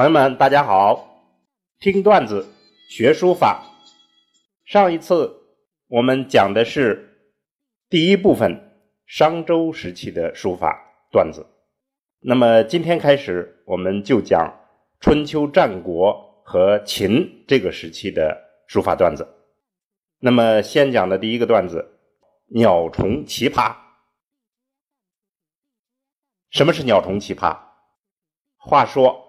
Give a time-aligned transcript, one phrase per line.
[0.00, 1.26] 朋友们，大家好！
[1.78, 2.48] 听段子
[2.88, 3.66] 学书法。
[4.64, 5.42] 上一次
[5.88, 7.28] 我们讲的是
[7.90, 10.74] 第一部分商周时期的书法
[11.12, 11.46] 段子，
[12.18, 14.50] 那么今天开始我们就讲
[15.00, 19.28] 春秋战国和秦这个时期的书法段子。
[20.18, 22.00] 那么先讲的第一个段子：
[22.46, 23.76] 鸟虫奇葩。
[26.48, 27.54] 什么是鸟虫奇葩？
[28.56, 29.26] 话说。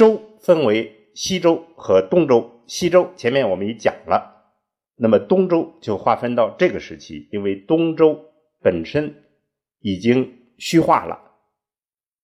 [0.00, 2.62] 周分为西周和东周。
[2.66, 4.54] 西周前面我们已讲了，
[4.96, 8.18] 那么东周就划分到这个时期，因为东周
[8.62, 9.24] 本身
[9.80, 11.20] 已经虚化了，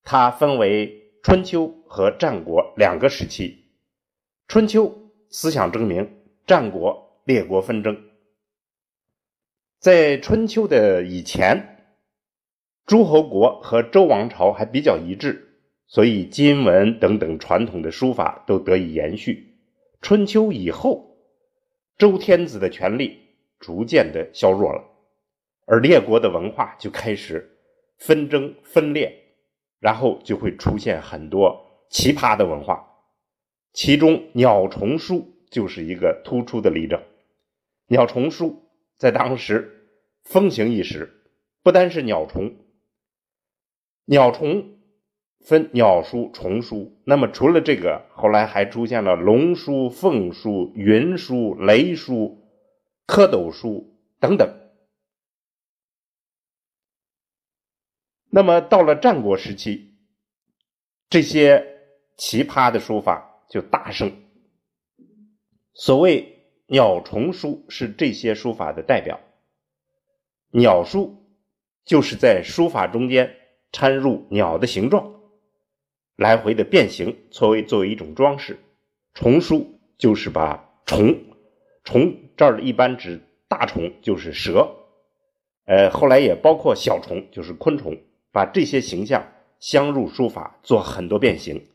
[0.04, 3.66] 它分为春秋和战国两个时期。
[4.48, 6.10] 春秋思想争鸣，
[6.46, 7.94] 战国列国纷争。
[9.80, 11.92] 在春秋的以前，
[12.86, 15.45] 诸侯国和周王朝还比较一致。
[15.88, 19.54] 所以，金文等等传统的书法都得以延续。
[20.02, 21.16] 春秋以后，
[21.96, 23.20] 周天子的权力
[23.60, 24.82] 逐渐的削弱了，
[25.64, 27.56] 而列国的文化就开始
[27.98, 29.16] 纷争分裂，
[29.78, 32.84] 然后就会出现很多奇葩的文化。
[33.72, 37.00] 其中，鸟虫书就是一个突出的例证。
[37.86, 39.88] 鸟虫书在当时
[40.24, 41.22] 风行一时，
[41.62, 42.56] 不单是鸟虫，
[44.06, 44.75] 鸟虫。
[45.44, 52.42] 分鸟书、虫书，那么除了这个，后来还出现了龙书、凤书、云书、雷书、
[53.06, 54.48] 蝌蚪书等等。
[58.28, 59.94] 那么到了战国时期，
[61.08, 61.64] 这些
[62.16, 64.12] 奇葩的书法就大盛。
[65.72, 69.20] 所谓鸟虫书是这些书法的代表。
[70.50, 71.24] 鸟书
[71.84, 73.36] 就是在书法中间
[73.70, 75.15] 掺入鸟的形状。
[76.16, 78.58] 来回的变形，作为作为一种装饰。
[79.12, 81.14] 虫书就是把虫，
[81.84, 84.76] 虫这儿一般指大虫，就是蛇，
[85.66, 87.98] 呃，后来也包括小虫，就是昆虫，
[88.32, 91.66] 把这些形象镶入书法，做很多变形。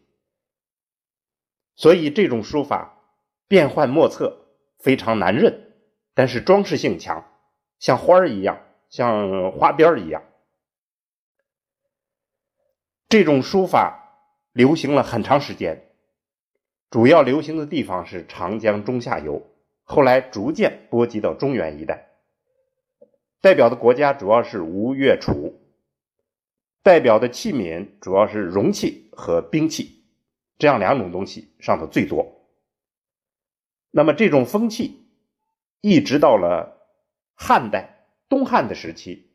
[1.75, 2.97] 所以这种书法
[3.47, 4.47] 变幻莫测，
[4.79, 5.73] 非常难认，
[6.15, 7.25] 但是装饰性强，
[7.77, 8.59] 像花儿一样，
[8.89, 10.23] 像花边儿一样。
[13.07, 13.99] 这种书法。
[14.53, 15.89] 流行了很长时间，
[16.89, 19.49] 主要流行的地方是长江中下游，
[19.83, 22.09] 后来逐渐波及到中原一带。
[23.39, 25.61] 代表的国家主要是吴越楚，
[26.83, 30.03] 代表的器皿主要是容器和兵器，
[30.59, 32.45] 这样两种东西上的最多。
[33.89, 35.07] 那么这种风气
[35.79, 36.89] 一直到了
[37.35, 39.31] 汉代东汉的时期，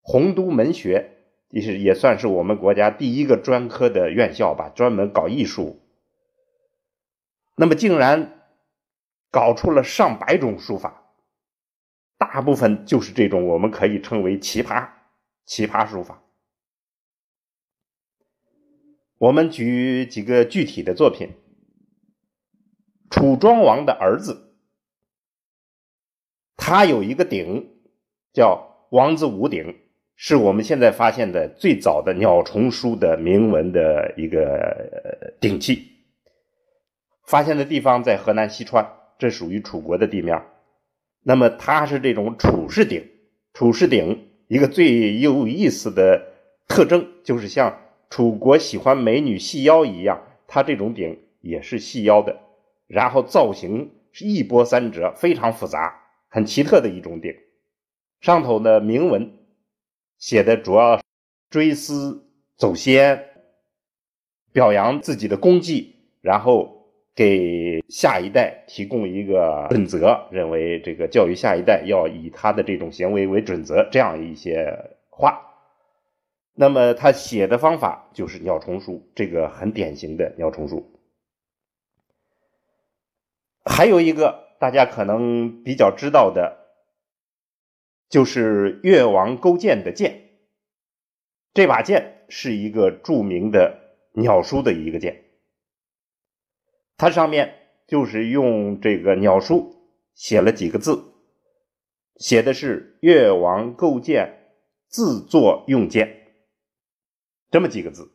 [0.00, 1.14] 洪都门学。
[1.50, 5.80] 其实也算是我们国家第一个专科的院校吧，专门搞艺术。
[7.56, 8.44] 那么竟然
[9.30, 11.14] 搞出了上百种书法，
[12.18, 14.90] 大部分就是这种我们可以称为奇葩
[15.46, 16.22] 奇葩书法。
[19.16, 21.30] 我们举几个具体的作品：
[23.10, 24.54] 楚庄王的儿子，
[26.56, 27.80] 他有一个鼎，
[28.32, 29.87] 叫王子五鼎。
[30.20, 35.80] 是我们现在发现的最早的鸟虫书的铭文的一个鼎器，
[37.24, 38.84] 发现的地方在河南西川，
[39.16, 40.42] 这属于楚国的地面。
[41.22, 43.08] 那么它是这种楚式鼎，
[43.54, 46.20] 楚式鼎一个最有意思的
[46.66, 47.78] 特征就是像
[48.10, 52.40] 楚国喜欢美女细腰一样，它这种鼎也是细腰的，
[52.88, 55.94] 然后造型是一波三折，非常复杂，
[56.28, 57.32] 很奇特的一种鼎，
[58.20, 59.37] 上头的铭文。
[60.18, 61.00] 写的主要
[61.48, 63.24] 追思祖先，
[64.52, 74.76] 表扬自己的功绩，然后给下一代提供一个准则，认为这个教育下一代要以他的这种行为为准则，这样一些
[75.08, 75.40] 话。
[76.54, 80.98] 那么他写的方法就是鸟虫书，这个很典型的鸟虫书。
[83.64, 86.64] 还有一个大家可能比较知道的。
[88.08, 90.30] 就是越王勾践的剑，
[91.52, 93.78] 这把剑是一个著名的
[94.14, 95.24] 鸟书的一个剑，
[96.96, 97.54] 它上面
[97.86, 99.76] 就是用这个鸟书
[100.14, 101.12] 写了几个字，
[102.16, 104.54] 写的是“越王勾践
[104.88, 106.32] 自作用剑”
[107.50, 108.10] 这么几个字。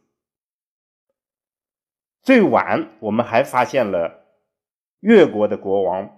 [2.24, 4.26] 最晚我们还发现了
[5.02, 6.10] 越国的国王，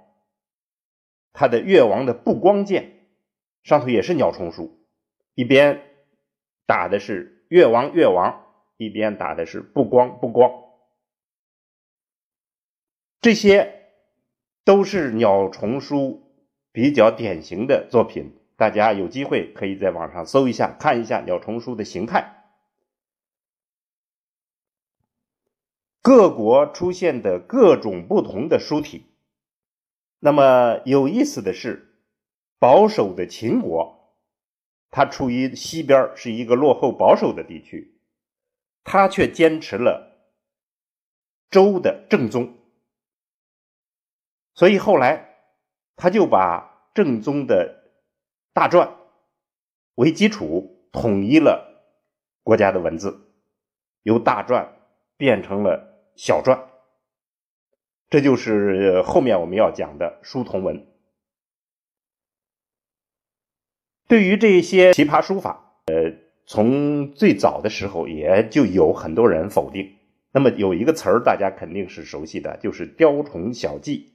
[1.34, 2.95] 他的越王的不光剑。
[3.66, 4.80] 上头也是鸟虫书，
[5.34, 5.82] 一边
[6.68, 8.46] 打的是越王越王，
[8.78, 10.52] 一边打的是不光不光。
[13.22, 13.90] 这些
[14.64, 16.32] 都是鸟虫书
[16.72, 18.38] 比较典型的作品。
[18.56, 22.44] 大家有机会可以在网上搜一下，看一下鸟虫书的形态。
[26.04, 29.08] 各国出现的各种不同的书体。
[30.20, 31.95] 那么有意思的是，
[32.60, 34.16] 保守的秦国，
[34.92, 38.00] 它处于西边，是一个落后保守的地区，
[38.84, 40.18] 它却坚持了
[41.50, 42.58] 周的正宗，
[44.54, 45.36] 所以后来
[45.96, 47.84] 他就把正宗的。
[48.56, 48.90] 大篆
[49.96, 51.84] 为基础，统一了
[52.42, 53.34] 国家的文字，
[54.04, 54.70] 由大篆
[55.18, 56.58] 变成了小篆，
[58.10, 60.88] 这就是后面我们要讲的书同文。
[64.08, 66.14] 对于这些奇葩书法，呃，
[66.46, 69.96] 从最早的时候也就有很多人否定。
[70.32, 74.14] 那么有一个词儿大家肯定是熟悉的，就是“雕虫小技”。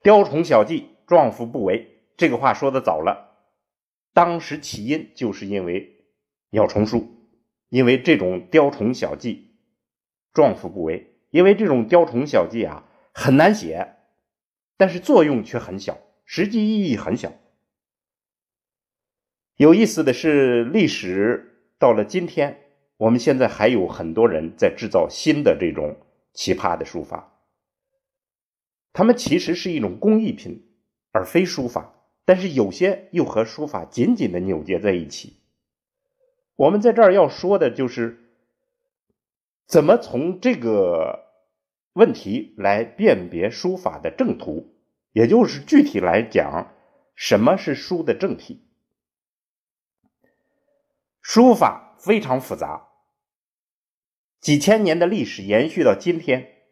[0.00, 2.02] 雕虫小技，壮夫不为。
[2.16, 3.36] 这个话说的早了，
[4.14, 6.04] 当时起因就是因为
[6.50, 7.08] 鸟虫书，
[7.68, 9.56] 因为这种雕虫小技，
[10.32, 13.96] 壮夫不为，因为这种雕虫小技啊很难写，
[14.76, 17.32] 但是作用却很小，实际意义很小。
[19.56, 22.60] 有意思的是，历史到了今天，
[22.98, 25.96] 我们现在还有很多人在制造新的这种
[26.34, 27.32] 奇葩的书法，
[28.92, 30.68] 他们其实是一种工艺品，
[31.10, 31.94] 而非书法。
[32.26, 35.38] 但是有些又和书法紧紧的扭结在一起。
[36.56, 38.18] 我们在这儿要说的就是，
[39.66, 41.20] 怎么从这个
[41.94, 44.74] 问题来辨别书法的正途，
[45.12, 46.74] 也就是具体来讲，
[47.14, 48.65] 什么是书的正体？
[51.36, 52.88] 书法非常复杂，
[54.40, 56.62] 几千年的历史延续到今天，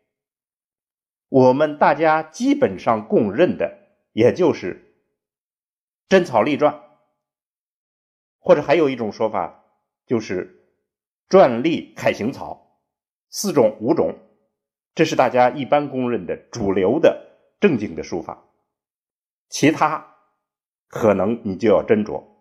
[1.28, 4.96] 我们大家基本上共认的，也就是。
[6.08, 6.80] 真草隶篆，
[8.38, 9.66] 或者还有一种说法，
[10.06, 10.72] 就是
[11.28, 12.80] 篆隶楷行草，
[13.28, 14.18] 四种五种，
[14.94, 18.42] 这是大家一般公认的主流的正经的书法。
[19.50, 20.16] 其他
[20.88, 22.33] 可能你就要斟酌。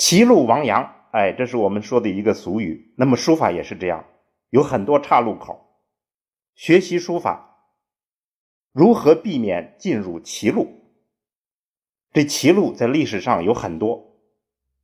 [0.00, 2.94] 歧路亡羊，哎，这是我们说的一个俗语。
[2.96, 4.06] 那么书法也是这样，
[4.48, 5.76] 有很多岔路口，
[6.54, 7.58] 学习书法。
[8.72, 10.68] 如何避免进入歧路？
[12.14, 14.16] 这歧路在历史上有很多，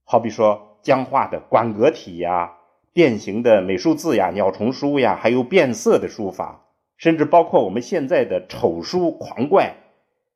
[0.05, 2.53] 好比说僵化的馆阁体呀、
[2.93, 6.67] 变形的美术字呀、鸟虫书呀，还有变色的书法，
[6.99, 9.77] 甚至包括我们现在的丑书、狂怪，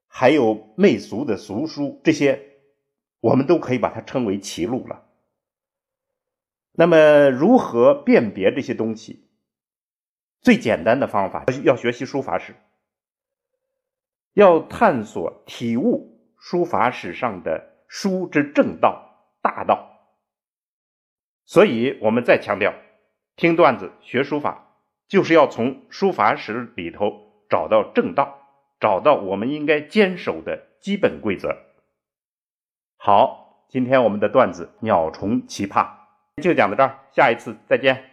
[0.07, 2.50] 还有媚俗的俗书，这些
[3.21, 5.07] 我们都可以把它称为歧路了。
[6.73, 9.29] 那么，如何辨别这些东西？
[10.41, 12.55] 最简单的方法，要学习书法史。
[14.33, 20.15] 要探索、体悟书法史上的书之正道、大道，
[21.45, 22.73] 所以我们再强调，
[23.37, 24.77] 听段子学书法，
[25.09, 28.39] 就是要从书法史里头找到正道，
[28.79, 31.59] 找到我们应该坚守的基本规则。
[33.03, 35.87] 好，今天我们的段子鸟虫奇葩
[36.43, 38.10] 就讲到这儿，下一次再见。